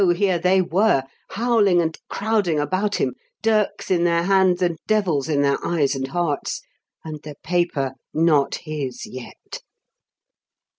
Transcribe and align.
here 0.15 0.39
they 0.39 0.63
were, 0.63 1.03
howling 1.29 1.79
and 1.79 1.99
crowding 2.09 2.59
about 2.59 2.95
him 2.95 3.13
dirks 3.43 3.91
in 3.91 4.03
their 4.03 4.23
hands 4.23 4.59
and 4.59 4.79
devils 4.87 5.29
in 5.29 5.43
their 5.43 5.63
eyes 5.63 5.93
and 5.93 6.07
hearts 6.07 6.61
and 7.05 7.21
the 7.21 7.35
paper 7.43 7.93
not 8.11 8.55
his 8.55 9.05
yet! 9.05 9.61